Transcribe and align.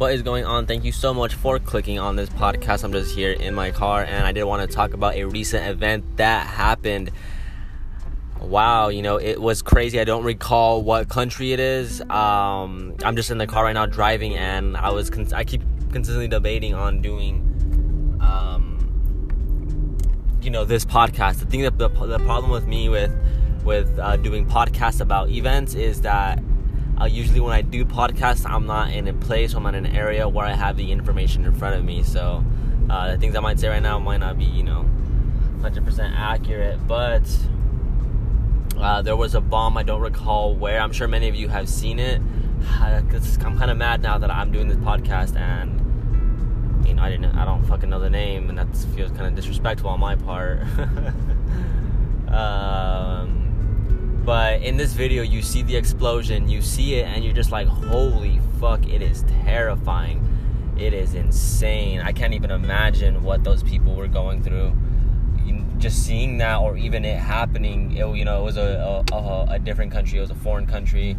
What 0.00 0.14
is 0.14 0.22
going 0.22 0.46
on? 0.46 0.64
Thank 0.64 0.84
you 0.84 0.92
so 0.92 1.12
much 1.12 1.34
for 1.34 1.58
clicking 1.58 1.98
on 1.98 2.16
this 2.16 2.30
podcast. 2.30 2.84
I'm 2.84 2.92
just 2.92 3.14
here 3.14 3.32
in 3.32 3.54
my 3.54 3.70
car 3.70 4.02
and 4.02 4.26
I 4.26 4.32
did 4.32 4.44
want 4.44 4.66
to 4.66 4.74
talk 4.74 4.94
about 4.94 5.14
a 5.14 5.24
recent 5.24 5.68
event 5.68 6.16
that 6.16 6.46
happened. 6.46 7.10
Wow, 8.40 8.88
you 8.88 9.02
know, 9.02 9.18
it 9.18 9.38
was 9.38 9.60
crazy. 9.60 10.00
I 10.00 10.04
don't 10.04 10.24
recall 10.24 10.82
what 10.82 11.10
country 11.10 11.52
it 11.52 11.60
is. 11.60 12.00
Um, 12.00 12.94
I'm 13.04 13.14
just 13.14 13.30
in 13.30 13.36
the 13.36 13.46
car 13.46 13.64
right 13.64 13.74
now 13.74 13.84
driving 13.84 14.34
and 14.36 14.74
I 14.74 14.88
was 14.88 15.10
con- 15.10 15.34
I 15.34 15.44
keep 15.44 15.60
consistently 15.92 16.28
debating 16.28 16.72
on 16.72 17.02
doing 17.02 18.16
um, 18.22 19.98
you 20.40 20.48
know, 20.48 20.64
this 20.64 20.86
podcast. 20.86 21.40
The 21.40 21.44
thing 21.44 21.60
that 21.60 21.76
the, 21.76 21.90
the 21.90 22.20
problem 22.20 22.50
with 22.50 22.66
me 22.66 22.88
with 22.88 23.12
with 23.64 23.98
uh, 23.98 24.16
doing 24.16 24.46
podcasts 24.46 25.02
about 25.02 25.28
events 25.28 25.74
is 25.74 26.00
that 26.00 26.42
uh, 27.00 27.06
usually 27.06 27.40
when 27.40 27.52
I 27.52 27.62
do 27.62 27.84
podcasts, 27.84 28.48
I'm 28.48 28.66
not 28.66 28.92
in 28.92 29.08
a 29.08 29.14
place, 29.14 29.54
I'm 29.54 29.62
not 29.62 29.74
in 29.74 29.86
an 29.86 29.96
area 29.96 30.28
where 30.28 30.44
I 30.44 30.52
have 30.52 30.76
the 30.76 30.92
information 30.92 31.44
in 31.46 31.52
front 31.54 31.76
of 31.76 31.84
me. 31.84 32.02
So 32.02 32.44
uh, 32.90 33.12
the 33.12 33.18
things 33.18 33.34
I 33.34 33.40
might 33.40 33.58
say 33.58 33.68
right 33.68 33.82
now 33.82 33.98
might 33.98 34.18
not 34.18 34.36
be, 34.38 34.44
you 34.44 34.62
know, 34.62 34.84
100% 35.60 36.12
accurate. 36.14 36.86
But 36.86 37.22
uh, 38.78 39.00
there 39.02 39.16
was 39.16 39.34
a 39.34 39.40
bomb, 39.40 39.78
I 39.78 39.82
don't 39.82 40.02
recall 40.02 40.54
where. 40.54 40.80
I'm 40.80 40.92
sure 40.92 41.08
many 41.08 41.28
of 41.28 41.34
you 41.34 41.48
have 41.48 41.68
seen 41.68 41.98
it. 41.98 42.20
Cause 43.10 43.38
I'm 43.42 43.58
kind 43.58 43.70
of 43.70 43.78
mad 43.78 44.02
now 44.02 44.18
that 44.18 44.30
I'm 44.30 44.52
doing 44.52 44.68
this 44.68 44.76
podcast 44.78 45.34
and 45.34 45.78
you 46.86 46.92
know 46.92 47.02
I 47.02 47.08
didn't 47.08 47.34
I 47.34 47.46
don't 47.46 47.64
fucking 47.64 47.88
know 47.88 47.98
the 47.98 48.10
name 48.10 48.50
and 48.50 48.58
that 48.58 48.76
feels 48.94 49.10
kind 49.12 49.24
of 49.24 49.34
disrespectful 49.34 49.88
on 49.88 49.98
my 49.98 50.14
part. 50.16 50.60
um, 52.28 53.39
but 54.24 54.62
in 54.62 54.76
this 54.76 54.92
video, 54.92 55.22
you 55.22 55.42
see 55.42 55.62
the 55.62 55.76
explosion, 55.76 56.48
you 56.48 56.60
see 56.60 56.96
it, 56.96 57.06
and 57.06 57.24
you're 57.24 57.34
just 57.34 57.50
like, 57.50 57.66
holy 57.66 58.40
fuck, 58.58 58.86
it 58.86 59.02
is 59.02 59.24
terrifying. 59.44 60.26
It 60.78 60.92
is 60.92 61.14
insane. 61.14 62.00
I 62.00 62.12
can't 62.12 62.34
even 62.34 62.50
imagine 62.50 63.22
what 63.22 63.44
those 63.44 63.62
people 63.62 63.94
were 63.94 64.08
going 64.08 64.42
through. 64.42 64.72
Just 65.78 66.04
seeing 66.04 66.38
that, 66.38 66.58
or 66.58 66.76
even 66.76 67.04
it 67.04 67.18
happening, 67.18 67.96
it, 67.96 68.06
you 68.14 68.24
know, 68.24 68.42
it 68.42 68.44
was 68.44 68.56
a, 68.58 69.04
a, 69.12 69.46
a 69.50 69.58
different 69.58 69.92
country, 69.92 70.18
it 70.18 70.22
was 70.22 70.30
a 70.30 70.34
foreign 70.34 70.66
country. 70.66 71.16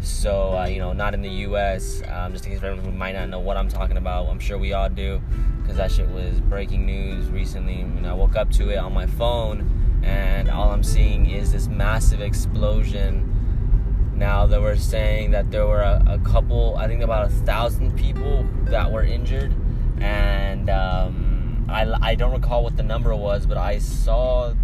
So, 0.00 0.56
uh, 0.56 0.66
you 0.66 0.78
know, 0.78 0.92
not 0.92 1.14
in 1.14 1.22
the 1.22 1.30
US. 1.46 2.02
Um, 2.08 2.32
just 2.32 2.46
in 2.46 2.52
case 2.52 2.62
everyone 2.62 2.84
who 2.84 2.90
might 2.90 3.14
not 3.14 3.28
know 3.28 3.38
what 3.38 3.56
I'm 3.56 3.68
talking 3.68 3.96
about, 3.96 4.28
I'm 4.28 4.40
sure 4.40 4.58
we 4.58 4.72
all 4.72 4.88
do, 4.88 5.20
because 5.60 5.76
that 5.76 5.92
shit 5.92 6.08
was 6.08 6.40
breaking 6.40 6.86
news 6.86 7.28
recently. 7.28 7.82
And 7.82 8.06
I 8.06 8.14
woke 8.14 8.34
up 8.34 8.50
to 8.52 8.70
it 8.70 8.76
on 8.76 8.92
my 8.92 9.06
phone 9.06 9.79
and 10.02 10.48
all 10.50 10.70
I'm 10.70 10.82
seeing 10.82 11.28
is 11.28 11.52
this 11.52 11.68
massive 11.68 12.20
explosion. 12.20 13.26
Now 14.14 14.46
they 14.46 14.58
were 14.58 14.76
saying 14.76 15.30
that 15.32 15.50
there 15.50 15.66
were 15.66 15.80
a, 15.80 16.04
a 16.06 16.18
couple, 16.18 16.76
I 16.76 16.86
think 16.86 17.02
about 17.02 17.26
a 17.26 17.30
thousand 17.30 17.96
people 17.96 18.46
that 18.64 18.90
were 18.90 19.02
injured, 19.02 19.54
and 19.98 20.68
um, 20.70 21.66
I, 21.68 21.90
I 22.02 22.14
don't 22.14 22.32
recall 22.32 22.62
what 22.62 22.76
the 22.76 22.82
number 22.82 23.14
was, 23.14 23.46
but 23.46 23.56
I 23.56 23.78
saw 23.78 24.54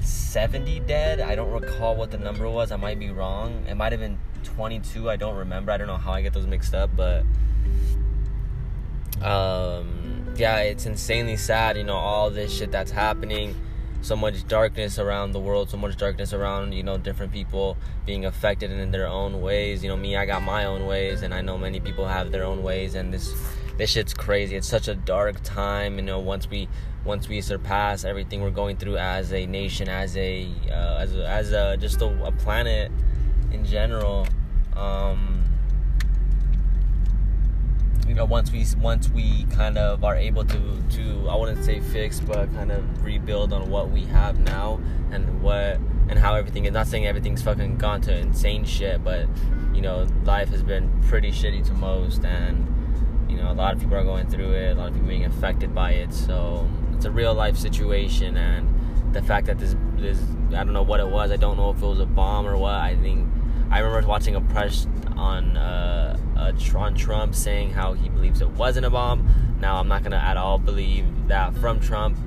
70 0.00 0.80
dead. 0.80 1.20
I 1.20 1.34
don't 1.34 1.50
recall 1.50 1.96
what 1.96 2.10
the 2.10 2.18
number 2.18 2.48
was. 2.48 2.72
I 2.72 2.76
might 2.76 2.98
be 2.98 3.10
wrong. 3.10 3.64
It 3.68 3.74
might 3.74 3.92
have 3.92 4.00
been 4.00 4.18
22. 4.42 5.08
I 5.08 5.16
don't 5.16 5.36
remember. 5.36 5.72
I 5.72 5.76
don't 5.76 5.86
know 5.86 5.96
how 5.96 6.12
I 6.12 6.22
get 6.22 6.32
those 6.32 6.46
mixed 6.46 6.74
up, 6.74 6.90
but 6.94 7.24
um, 9.22 10.34
yeah, 10.36 10.58
it's 10.58 10.86
insanely 10.86 11.36
sad. 11.36 11.76
You 11.76 11.84
know 11.84 11.96
all 11.96 12.30
this 12.30 12.54
shit 12.54 12.70
that's 12.70 12.90
happening 12.90 13.54
so 14.04 14.14
much 14.14 14.46
darkness 14.46 14.98
around 14.98 15.32
the 15.32 15.40
world, 15.40 15.70
so 15.70 15.76
much 15.76 15.96
darkness 15.96 16.32
around, 16.32 16.72
you 16.72 16.82
know, 16.82 16.98
different 16.98 17.32
people 17.32 17.76
being 18.04 18.26
affected 18.26 18.70
in 18.70 18.90
their 18.90 19.08
own 19.08 19.40
ways. 19.40 19.82
You 19.82 19.88
know, 19.88 19.96
me, 19.96 20.16
I 20.16 20.26
got 20.26 20.42
my 20.42 20.66
own 20.66 20.86
ways, 20.86 21.22
and 21.22 21.32
I 21.32 21.40
know 21.40 21.56
many 21.56 21.80
people 21.80 22.06
have 22.06 22.30
their 22.30 22.44
own 22.44 22.62
ways, 22.62 22.94
and 22.94 23.12
this 23.12 23.32
this 23.78 23.90
shit's 23.90 24.14
crazy. 24.14 24.56
It's 24.56 24.68
such 24.68 24.88
a 24.88 24.94
dark 24.94 25.42
time, 25.42 25.96
you 25.96 26.02
know. 26.02 26.18
Once 26.18 26.48
we 26.48 26.68
once 27.04 27.28
we 27.28 27.40
surpass 27.40 28.04
everything 28.04 28.42
we're 28.42 28.50
going 28.50 28.76
through 28.76 28.98
as 28.98 29.32
a 29.32 29.46
nation, 29.46 29.88
as 29.88 30.16
a 30.16 30.48
uh, 30.70 30.98
as 30.98 31.16
a, 31.16 31.28
as 31.28 31.52
a 31.52 31.76
just 31.78 32.02
a, 32.02 32.24
a 32.24 32.32
planet 32.32 32.92
in 33.52 33.64
general. 33.64 34.26
Um, 34.76 35.33
you 38.14 38.20
know 38.20 38.26
once 38.26 38.52
we 38.52 38.64
once 38.80 39.08
we 39.08 39.42
kind 39.50 39.76
of 39.76 40.04
are 40.04 40.14
able 40.14 40.44
to 40.44 40.82
to 40.90 41.28
I 41.28 41.34
wouldn't 41.34 41.64
say 41.64 41.80
fix 41.80 42.20
but 42.20 42.52
kind 42.54 42.70
of 42.70 43.04
rebuild 43.04 43.52
on 43.52 43.68
what 43.68 43.90
we 43.90 44.04
have 44.04 44.38
now 44.38 44.78
and 45.10 45.42
what 45.42 45.80
and 46.08 46.16
how 46.16 46.36
everything 46.36 46.64
is 46.64 46.72
not 46.72 46.86
saying 46.86 47.06
everything's 47.06 47.42
fucking 47.42 47.76
gone 47.76 48.00
to 48.02 48.16
insane 48.16 48.64
shit 48.64 49.02
but 49.02 49.26
you 49.74 49.82
know 49.82 50.06
life 50.24 50.48
has 50.50 50.62
been 50.62 50.88
pretty 51.08 51.32
shitty 51.32 51.66
to 51.66 51.74
most 51.74 52.24
and 52.24 52.68
you 53.28 53.36
know 53.36 53.50
a 53.50 53.54
lot 53.54 53.74
of 53.74 53.80
people 53.80 53.96
are 53.96 54.04
going 54.04 54.28
through 54.28 54.52
it 54.52 54.70
a 54.70 54.74
lot 54.76 54.88
of 54.88 54.94
people 54.94 55.08
being 55.08 55.24
affected 55.24 55.74
by 55.74 55.90
it. 55.90 56.14
So 56.14 56.68
it's 56.94 57.06
a 57.06 57.10
real 57.10 57.34
life 57.34 57.56
situation 57.56 58.36
and 58.36 58.68
the 59.12 59.22
fact 59.22 59.46
that 59.46 59.58
this 59.58 59.74
this 59.96 60.20
I 60.50 60.62
don't 60.62 60.72
know 60.72 60.84
what 60.84 61.00
it 61.00 61.08
was. 61.08 61.32
I 61.32 61.36
don't 61.36 61.56
know 61.56 61.70
if 61.70 61.82
it 61.82 61.86
was 61.86 61.98
a 61.98 62.06
bomb 62.06 62.46
or 62.46 62.56
what. 62.56 62.74
I 62.74 62.94
think 62.94 63.28
I 63.72 63.80
remember 63.80 64.06
watching 64.06 64.36
a 64.36 64.40
press 64.40 64.86
on 65.16 65.56
uh, 65.56 66.03
on 66.74 66.94
Trump 66.94 67.34
saying 67.34 67.70
how 67.72 67.92
he 67.92 68.08
believes 68.08 68.40
it 68.40 68.50
wasn't 68.50 68.86
a 68.86 68.90
bomb. 68.90 69.56
Now 69.60 69.76
I'm 69.76 69.88
not 69.88 70.02
gonna 70.02 70.16
at 70.16 70.36
all 70.36 70.58
believe 70.58 71.06
that 71.28 71.54
from 71.56 71.80
Trump. 71.80 72.18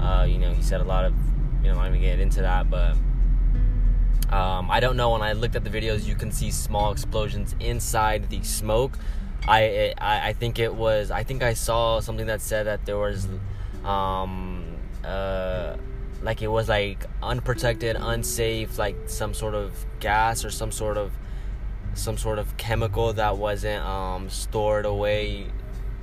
Uh, 0.00 0.26
you 0.28 0.38
know, 0.38 0.52
he 0.52 0.62
said 0.62 0.80
a 0.80 0.84
lot 0.84 1.04
of, 1.04 1.14
you 1.62 1.68
know, 1.68 1.72
I'm 1.72 1.76
not 1.76 1.88
even 1.88 2.00
get 2.00 2.20
into 2.20 2.40
that, 2.42 2.68
but 2.68 2.96
um, 4.32 4.70
I 4.70 4.80
don't 4.80 4.96
know. 4.96 5.10
When 5.10 5.22
I 5.22 5.34
looked 5.34 5.56
at 5.56 5.64
the 5.64 5.70
videos, 5.70 6.06
you 6.06 6.14
can 6.14 6.32
see 6.32 6.50
small 6.50 6.90
explosions 6.90 7.54
inside 7.60 8.30
the 8.30 8.42
smoke. 8.42 8.98
I, 9.46 9.94
I, 9.98 10.28
I 10.28 10.32
think 10.32 10.58
it 10.58 10.74
was. 10.74 11.10
I 11.10 11.22
think 11.22 11.42
I 11.42 11.54
saw 11.54 12.00
something 12.00 12.26
that 12.26 12.40
said 12.40 12.66
that 12.66 12.86
there 12.86 12.96
was, 12.96 13.28
um, 13.84 14.64
uh, 15.04 15.76
like 16.22 16.42
it 16.42 16.48
was 16.48 16.68
like 16.68 17.04
unprotected, 17.22 17.96
unsafe, 17.98 18.78
like 18.78 18.96
some 19.06 19.34
sort 19.34 19.54
of 19.54 19.84
gas 20.00 20.44
or 20.44 20.50
some 20.50 20.72
sort 20.72 20.96
of 20.96 21.12
some 21.94 22.16
sort 22.16 22.38
of 22.38 22.56
chemical 22.56 23.12
that 23.14 23.36
wasn't 23.36 23.84
um, 23.84 24.28
stored 24.30 24.86
away 24.86 25.46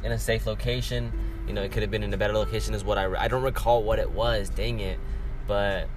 in 0.04 0.12
a 0.12 0.20
safe 0.20 0.46
location. 0.46 1.12
You 1.48 1.54
know, 1.54 1.64
it 1.64 1.72
could 1.72 1.82
have 1.82 1.92
been 1.92 2.04
in 2.04 2.14
a 2.14 2.18
better 2.18 2.34
location. 2.34 2.74
Is 2.74 2.84
what 2.84 2.98
I 2.98 3.24
I 3.24 3.28
don't 3.28 3.44
recall 3.44 3.84
what 3.84 4.00
it 4.00 4.12
was. 4.12 4.50
Dang 4.50 4.80
it, 4.80 5.00
but 5.48 5.88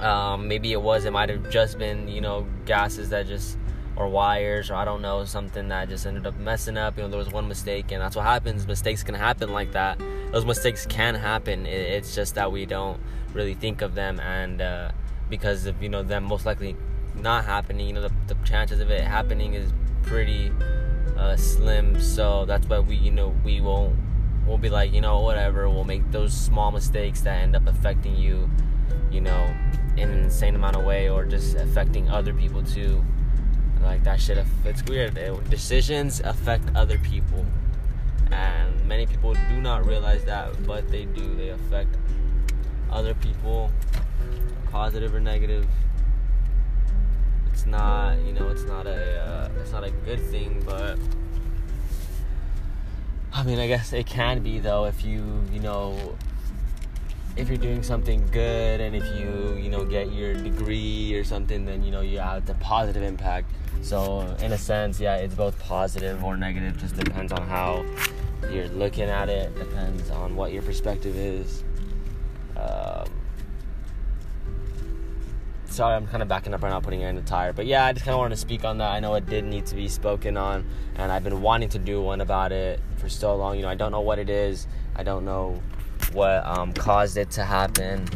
um, 0.00 0.48
maybe 0.48 0.72
it 0.72 0.80
was. 0.80 1.04
It 1.04 1.12
might 1.12 1.28
have 1.28 1.50
just 1.50 1.78
been 1.78 2.08
you 2.08 2.20
know 2.20 2.46
gases 2.64 3.10
that 3.10 3.26
just 3.26 3.58
or 3.96 4.08
wires 4.08 4.70
or 4.70 4.76
I 4.76 4.84
don't 4.84 5.02
know 5.02 5.24
something 5.24 5.68
that 5.68 5.88
just 5.88 6.06
ended 6.06 6.26
up 6.26 6.38
messing 6.38 6.78
up. 6.78 6.96
You 6.96 7.02
know, 7.02 7.10
there 7.10 7.18
was 7.18 7.32
one 7.32 7.48
mistake, 7.48 7.90
and 7.90 8.00
that's 8.00 8.16
what 8.16 8.24
happens. 8.24 8.66
Mistakes 8.66 9.02
can 9.02 9.14
happen 9.14 9.52
like 9.52 9.72
that. 9.72 10.00
Those 10.32 10.44
mistakes 10.44 10.86
can 10.86 11.14
happen. 11.14 11.66
it's 11.66 12.14
just 12.14 12.36
that 12.36 12.52
we 12.52 12.64
don't 12.64 13.00
really 13.34 13.54
think 13.54 13.82
of 13.82 13.94
them, 13.94 14.20
and 14.20 14.62
uh, 14.62 14.92
because 15.28 15.66
of 15.66 15.82
you 15.82 15.88
know 15.88 16.02
them 16.02 16.24
most 16.24 16.46
likely 16.46 16.76
not 17.14 17.44
happening, 17.44 17.86
you 17.86 17.92
know, 17.92 18.02
the, 18.02 18.12
the 18.26 18.36
chances 18.44 18.80
of 18.80 18.90
it 18.90 19.02
happening 19.02 19.54
is 19.54 19.72
pretty 20.02 20.52
uh, 21.16 21.36
slim. 21.36 22.00
So 22.00 22.44
that's 22.44 22.66
why 22.68 22.78
we, 22.78 22.96
you 22.96 23.10
know, 23.10 23.34
we 23.44 23.60
won't, 23.60 23.96
we'll 24.46 24.58
be 24.58 24.70
like, 24.70 24.92
you 24.92 25.00
know, 25.00 25.20
whatever. 25.20 25.68
We'll 25.68 25.84
make 25.84 26.10
those 26.10 26.32
small 26.32 26.70
mistakes 26.70 27.20
that 27.22 27.42
end 27.42 27.56
up 27.56 27.66
affecting 27.66 28.16
you, 28.16 28.48
you 29.10 29.20
know, 29.20 29.54
in 29.96 30.10
an 30.10 30.24
insane 30.24 30.54
amount 30.54 30.76
of 30.76 30.84
way, 30.84 31.08
or 31.08 31.24
just 31.24 31.56
affecting 31.56 32.08
other 32.08 32.32
people 32.32 32.62
too. 32.62 33.04
Like 33.82 34.04
that 34.04 34.20
shit, 34.20 34.44
it's 34.64 34.82
weird. 34.84 35.18
Decisions 35.50 36.20
affect 36.20 36.64
other 36.74 36.98
people, 36.98 37.44
and 38.30 38.84
many 38.86 39.06
people 39.06 39.34
do 39.34 39.60
not 39.60 39.86
realize 39.86 40.24
that, 40.24 40.66
but 40.66 40.88
they 40.90 41.04
do. 41.04 41.34
They 41.36 41.50
affect 41.50 41.96
other 42.90 43.14
people, 43.14 43.70
positive 44.70 45.14
or 45.14 45.20
negative 45.20 45.66
it's 47.58 47.66
not 47.66 48.16
you 48.24 48.32
know 48.32 48.48
it's 48.50 48.62
not 48.62 48.86
a 48.86 49.20
uh, 49.20 49.60
it's 49.60 49.72
not 49.72 49.82
a 49.82 49.90
good 49.90 50.20
thing 50.30 50.62
but 50.64 50.96
I 53.32 53.42
mean 53.42 53.58
I 53.58 53.66
guess 53.66 53.92
it 53.92 54.06
can 54.06 54.44
be 54.44 54.60
though 54.60 54.84
if 54.84 55.04
you 55.04 55.42
you 55.52 55.58
know 55.58 56.16
if 57.36 57.48
you're 57.48 57.58
doing 57.58 57.82
something 57.82 58.24
good 58.30 58.80
and 58.80 58.94
if 58.94 59.02
you 59.18 59.58
you 59.60 59.70
know 59.70 59.84
get 59.84 60.12
your 60.12 60.34
degree 60.34 61.12
or 61.14 61.24
something 61.24 61.64
then 61.64 61.82
you 61.82 61.90
know 61.90 62.00
you 62.00 62.20
have 62.20 62.46
the 62.46 62.54
positive 62.54 63.02
impact. 63.02 63.50
So 63.82 64.20
in 64.40 64.52
a 64.52 64.58
sense 64.58 65.00
yeah 65.00 65.16
it's 65.16 65.34
both 65.34 65.58
positive 65.58 66.22
or 66.22 66.36
negative 66.36 66.78
just 66.78 66.94
depends 66.94 67.32
on 67.32 67.42
how 67.42 67.84
you're 68.52 68.68
looking 68.68 69.10
at 69.10 69.28
it 69.28 69.52
depends 69.58 70.10
on 70.10 70.36
what 70.36 70.52
your 70.52 70.62
perspective 70.62 71.16
is 71.16 71.64
sorry, 75.78 75.94
I'm 75.94 76.08
kind 76.08 76.24
of 76.24 76.28
backing 76.28 76.52
up 76.54 76.62
right 76.64 76.70
now, 76.70 76.80
putting 76.80 77.02
it 77.02 77.08
in 77.08 77.14
the 77.14 77.22
tire. 77.22 77.52
But 77.52 77.66
yeah, 77.66 77.86
I 77.86 77.92
just 77.92 78.04
kind 78.04 78.12
of 78.12 78.18
wanted 78.18 78.34
to 78.34 78.40
speak 78.40 78.64
on 78.64 78.78
that. 78.78 78.90
I 78.90 78.98
know 78.98 79.14
it 79.14 79.26
did 79.26 79.44
need 79.44 79.64
to 79.66 79.76
be 79.76 79.86
spoken 79.86 80.36
on, 80.36 80.66
and 80.96 81.12
I've 81.12 81.22
been 81.22 81.40
wanting 81.40 81.68
to 81.68 81.78
do 81.78 82.02
one 82.02 82.20
about 82.20 82.50
it 82.50 82.80
for 82.96 83.08
so 83.08 83.36
long. 83.36 83.54
You 83.54 83.62
know, 83.62 83.68
I 83.68 83.76
don't 83.76 83.92
know 83.92 84.00
what 84.00 84.18
it 84.18 84.28
is. 84.28 84.66
I 84.96 85.04
don't 85.04 85.24
know 85.24 85.62
what 86.12 86.44
um, 86.44 86.72
caused 86.72 87.16
it 87.16 87.30
to 87.32 87.44
happen. 87.44 88.08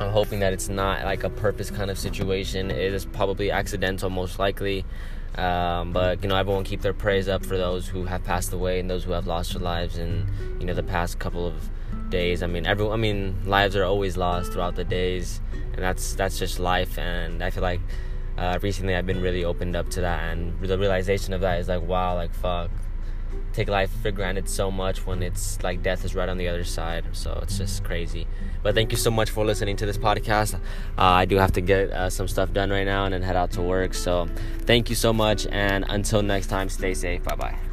I'm 0.00 0.10
hoping 0.10 0.40
that 0.40 0.54
it's 0.54 0.70
not 0.70 1.04
like 1.04 1.22
a 1.22 1.28
purpose 1.28 1.70
kind 1.70 1.90
of 1.90 1.98
situation. 1.98 2.70
It 2.70 2.94
is 2.94 3.04
probably 3.04 3.50
accidental, 3.50 4.08
most 4.08 4.38
likely. 4.38 4.86
Um, 5.34 5.92
but 5.92 6.22
you 6.22 6.30
know, 6.30 6.36
everyone 6.36 6.64
keep 6.64 6.80
their 6.80 6.94
praise 6.94 7.28
up 7.28 7.44
for 7.44 7.58
those 7.58 7.88
who 7.88 8.06
have 8.06 8.24
passed 8.24 8.54
away 8.54 8.80
and 8.80 8.88
those 8.88 9.04
who 9.04 9.12
have 9.12 9.26
lost 9.26 9.52
their 9.52 9.62
lives 9.62 9.98
in 9.98 10.26
you 10.58 10.64
know 10.64 10.72
the 10.72 10.82
past 10.82 11.18
couple 11.18 11.46
of 11.46 11.68
days. 12.08 12.42
I 12.42 12.46
mean, 12.46 12.66
everyone. 12.66 12.98
I 12.98 13.02
mean, 13.02 13.36
lives 13.44 13.76
are 13.76 13.84
always 13.84 14.16
lost 14.16 14.52
throughout 14.52 14.76
the 14.76 14.84
days, 14.84 15.42
and 15.80 15.88
that's 15.88 16.14
that's 16.14 16.38
just 16.38 16.60
life. 16.60 16.98
And 16.98 17.42
I 17.42 17.48
feel 17.48 17.62
like 17.62 17.80
uh, 18.36 18.58
recently 18.60 18.94
I've 18.94 19.06
been 19.06 19.22
really 19.22 19.44
opened 19.44 19.74
up 19.74 19.88
to 19.90 20.02
that, 20.02 20.22
and 20.30 20.60
the 20.60 20.78
realization 20.78 21.32
of 21.32 21.40
that 21.40 21.58
is 21.58 21.68
like, 21.68 21.82
wow, 21.82 22.14
like 22.14 22.34
fuck, 22.34 22.70
take 23.54 23.68
life 23.68 23.90
for 24.02 24.10
granted 24.10 24.46
so 24.46 24.70
much 24.70 25.06
when 25.06 25.22
it's 25.22 25.62
like 25.62 25.82
death 25.82 26.04
is 26.04 26.14
right 26.14 26.28
on 26.28 26.36
the 26.36 26.48
other 26.48 26.64
side. 26.64 27.04
So 27.12 27.38
it's 27.42 27.56
just 27.56 27.82
crazy. 27.82 28.26
But 28.62 28.74
thank 28.74 28.92
you 28.92 28.98
so 28.98 29.10
much 29.10 29.30
for 29.30 29.42
listening 29.42 29.76
to 29.76 29.86
this 29.86 29.96
podcast. 29.96 30.54
Uh, 30.54 30.58
I 30.98 31.24
do 31.24 31.36
have 31.36 31.52
to 31.52 31.62
get 31.62 31.90
uh, 31.90 32.10
some 32.10 32.28
stuff 32.28 32.52
done 32.52 32.68
right 32.68 32.84
now 32.84 33.06
and 33.06 33.14
then 33.14 33.22
head 33.22 33.36
out 33.36 33.52
to 33.52 33.62
work. 33.62 33.94
So 33.94 34.28
thank 34.66 34.90
you 34.90 34.96
so 34.96 35.14
much. 35.14 35.46
And 35.46 35.86
until 35.88 36.20
next 36.20 36.48
time, 36.48 36.68
stay 36.68 36.92
safe. 36.92 37.22
Bye 37.24 37.36
bye. 37.36 37.69